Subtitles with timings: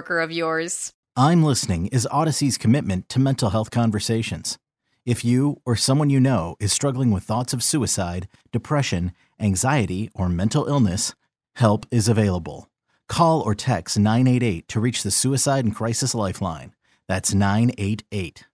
[0.00, 0.92] of yours.
[1.16, 4.58] I'm Listening is Odyssey's commitment to mental health conversations.
[5.04, 10.28] If you or someone you know is struggling with thoughts of suicide, depression, anxiety, or
[10.28, 11.14] mental illness,
[11.56, 12.68] help is available.
[13.08, 16.74] Call or text 988 to reach the Suicide and Crisis Lifeline.
[17.08, 18.44] That's 988.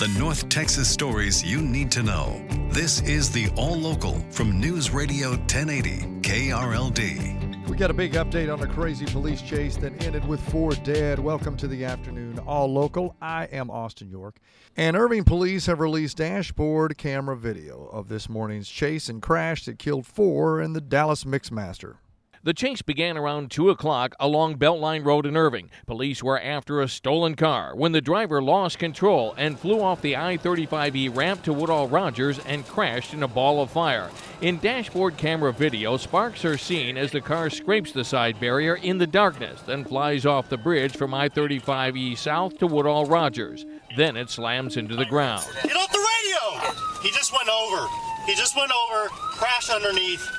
[0.00, 2.44] The North Texas stories you need to know.
[2.70, 7.53] This is the All Local from News Radio 1080 KRLD.
[7.68, 11.18] We got a big update on a crazy police chase that ended with four dead.
[11.18, 13.16] Welcome to the afternoon all local.
[13.22, 14.36] I am Austin York.
[14.76, 19.78] And Irving police have released dashboard camera video of this morning's chase and crash that
[19.78, 21.96] killed four in the Dallas Mixmaster.
[22.44, 25.70] The chase began around 2 o'clock along Beltline Road in Irving.
[25.86, 30.14] Police were after a stolen car when the driver lost control and flew off the
[30.14, 34.10] I 35E ramp to Woodall Rodgers and crashed in a ball of fire.
[34.42, 38.98] In dashboard camera video, sparks are seen as the car scrapes the side barrier in
[38.98, 43.64] the darkness, then flies off the bridge from I 35E south to Woodall Rodgers.
[43.96, 45.46] Then it slams into the ground.
[45.62, 46.74] Get off the radio!
[47.00, 47.88] He just went over.
[48.26, 50.30] He just went over, crashed underneath,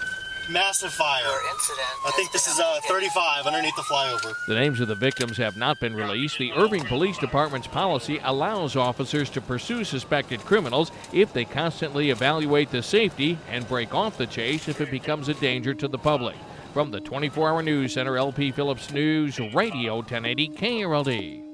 [0.50, 1.24] massive fire.
[1.52, 1.88] Incident.
[2.06, 4.34] I think this is uh, 35 underneath the flyover.
[4.48, 6.38] The names of the victims have not been released.
[6.38, 12.72] The Irving Police Department's policy allows officers to pursue suspected criminals if they constantly evaluate
[12.72, 16.36] the safety and break off the chase if it becomes a danger to the public.
[16.74, 21.46] From the 24 hour news center, LP Phillips News, Radio 1080 KRLD.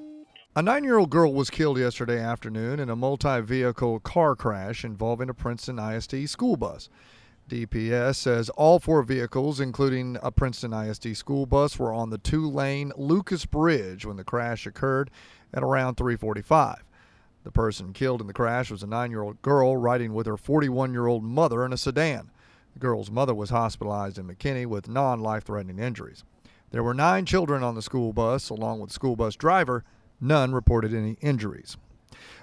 [0.54, 4.84] A nine year old girl was killed yesterday afternoon in a multi vehicle car crash
[4.84, 6.90] involving a Princeton ISD school bus.
[7.52, 12.94] DPS says all four vehicles, including a Princeton ISD school bus, were on the two-lane
[12.96, 15.12] Lucas Bridge when the crash occurred
[15.54, 16.82] at around 345.
[17.44, 21.66] The person killed in the crash was a 9-year-old girl riding with her 41-year-old mother
[21.66, 22.32] in a sedan.
[22.72, 26.24] The girl's mother was hospitalized in McKinney with non-life-threatening injuries.
[26.72, 29.84] There were 9 children on the school bus along with the school bus driver.
[30.22, 31.76] None reported any injuries.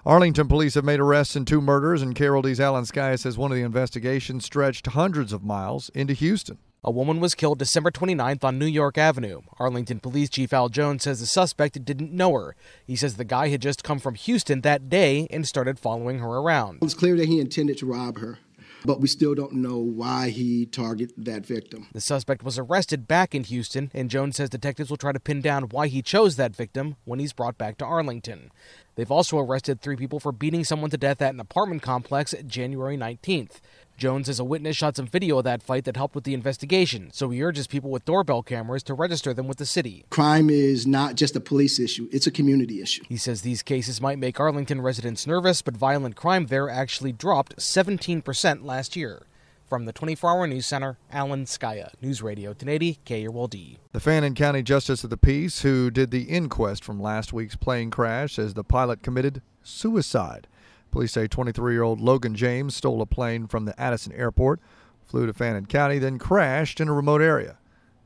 [0.04, 3.56] Arlington police have made arrests in two murders, and KRLD's Alan Sky says one of
[3.56, 6.58] the investigations stretched hundreds of miles into Houston.
[6.84, 9.40] A woman was killed December 29th on New York Avenue.
[9.58, 12.54] Arlington Police Chief Al Jones says the suspect didn't know her.
[12.86, 16.28] He says the guy had just come from Houston that day and started following her
[16.28, 16.76] around.
[16.76, 18.38] It was clear that he intended to rob her,
[18.84, 21.86] but we still don't know why he targeted that victim.
[21.92, 25.40] The suspect was arrested back in Houston, and Jones says detectives will try to pin
[25.40, 28.50] down why he chose that victim when he's brought back to Arlington.
[28.94, 32.96] They've also arrested three people for beating someone to death at an apartment complex January
[32.96, 33.60] 19th.
[33.98, 37.10] Jones as a witness shot some video of that fight that helped with the investigation,
[37.12, 40.04] so he urges people with doorbell cameras to register them with the city.
[40.08, 43.02] Crime is not just a police issue, it's a community issue.
[43.08, 47.56] He says these cases might make Arlington residents nervous, but violent crime there actually dropped
[47.56, 49.26] 17% last year.
[49.68, 53.76] From the 24 Hour News Center, Alan Scaia, News Radio 1080 KRLD.
[53.92, 57.90] The Fannin County Justice of the Peace, who did the inquest from last week's plane
[57.90, 60.46] crash, says the pilot committed suicide.
[60.90, 64.60] Police say 23 year old Logan James stole a plane from the Addison airport,
[65.04, 67.58] flew to Fannin County, then crashed in a remote area.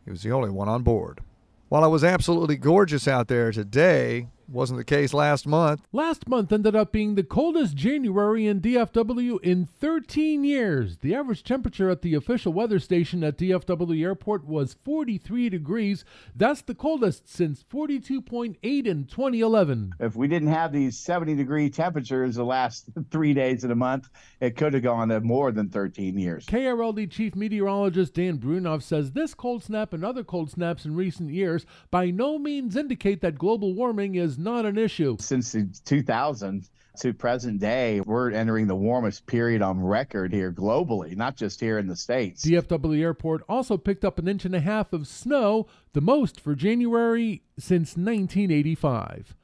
[0.04, 1.20] He was the only one on board.
[1.69, 5.82] While it was absolutely gorgeous out there today, wasn't the case last month.
[5.93, 10.99] Last month ended up being the coldest January in DFW in 13 years.
[10.99, 16.04] The average temperature at the official weather station at DFW Airport was 43 degrees.
[16.37, 19.94] That's the coldest since 42.8 in 2011.
[19.99, 24.08] If we didn't have these 70 degree temperatures the last three days of the month,
[24.40, 26.44] it could have gone to more than 13 years.
[26.46, 31.31] KRLD Chief Meteorologist Dan Brounoff says this cold snap and other cold snaps in recent
[31.31, 35.17] years by no means indicate that global warming is not an issue.
[35.21, 36.69] Since 2000
[37.00, 41.79] to present day, we're entering the warmest period on record here globally, not just here
[41.79, 42.44] in the States.
[42.44, 46.55] DFW Airport also picked up an inch and a half of snow, the most for
[46.55, 49.35] January since 1985.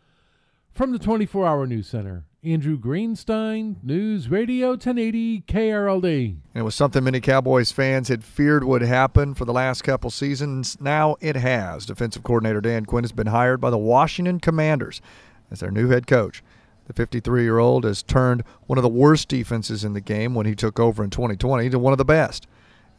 [0.72, 6.04] From the 24 Hour News Center, Andrew Greenstein, News Radio 1080 KRLD.
[6.04, 10.08] And it was something many Cowboys fans had feared would happen for the last couple
[10.08, 10.80] seasons.
[10.80, 11.84] Now it has.
[11.84, 15.02] Defensive coordinator Dan Quinn has been hired by the Washington Commanders
[15.50, 16.44] as their new head coach.
[16.86, 20.46] The 53 year old has turned one of the worst defenses in the game when
[20.46, 22.46] he took over in 2020 to one of the best.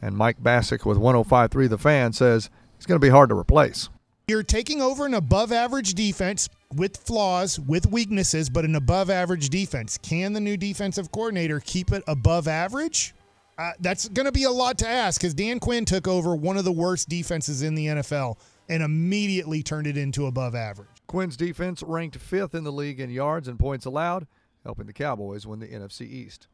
[0.02, 3.88] And Mike Bacsik with 1053 The Fan says he's going to be hard to replace.
[4.28, 9.48] You're taking over an above average defense with flaws, with weaknesses, but an above average
[9.48, 9.98] defense.
[9.98, 13.14] Can the new defensive coordinator keep it above average?
[13.58, 16.56] Uh, that's going to be a lot to ask because Dan Quinn took over one
[16.56, 18.38] of the worst defenses in the NFL
[18.68, 20.88] and immediately turned it into above average.
[21.06, 24.26] Quinn's defense ranked fifth in the league in yards and points allowed,
[24.64, 26.46] helping the Cowboys win the NFC East.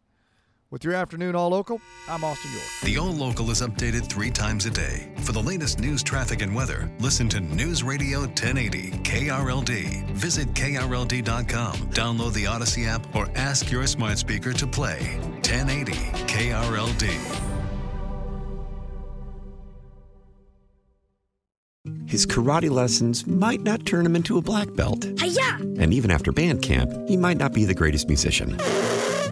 [0.69, 2.65] With your afternoon All Local, I'm Austin York.
[2.83, 5.13] The All Local is updated three times a day.
[5.19, 10.11] For the latest news, traffic, and weather, listen to News Radio 1080 KRLD.
[10.11, 15.93] Visit KRLD.com, download the Odyssey app, or ask your smart speaker to play 1080
[16.27, 17.43] KRLD.
[22.09, 25.07] His karate lessons might not turn him into a black belt.
[25.21, 25.59] Hi-ya!
[25.79, 28.59] And even after band camp, he might not be the greatest musician.